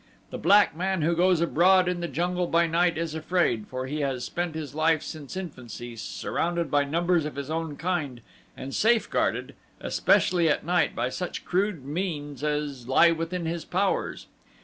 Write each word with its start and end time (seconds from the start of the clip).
The 0.31 0.39
black 0.39 0.75
man 0.75 1.03
who 1.03 1.15
goes 1.15 1.41
abroad 1.41 1.87
in 1.87 1.99
the 1.99 2.07
jungle 2.07 2.47
by 2.47 2.65
night 2.65 2.97
is 2.97 3.13
afraid, 3.13 3.67
for 3.67 3.85
he 3.85 4.01
has 4.01 4.23
spent 4.23 4.55
his 4.55 4.73
life 4.73 5.03
since 5.03 5.37
infancy 5.37 5.95
surrounded 5.95 6.71
by 6.71 6.85
numbers 6.85 7.23
of 7.23 7.35
his 7.35 7.51
own 7.51 7.75
kind 7.77 8.21
and 8.57 8.73
safeguarded, 8.73 9.53
especially 9.79 10.49
at 10.49 10.65
night, 10.65 10.95
by 10.95 11.09
such 11.09 11.45
crude 11.45 11.85
means 11.85 12.43
as 12.43 12.87
lie 12.87 13.11
within 13.11 13.45
his 13.45 13.63
powers. 13.63 14.25